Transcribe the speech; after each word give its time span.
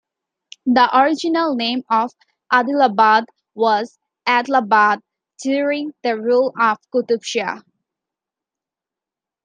The 0.65 0.89
original 0.99 1.53
name 1.53 1.83
of 1.91 2.09
Adilabad 2.51 3.25
was 3.53 3.99
Edlabad 4.27 4.99
during 5.43 5.93
the 6.01 6.19
rule 6.19 6.51
of 6.59 6.79
Qutub 6.91 7.21
Shahis. 7.21 7.61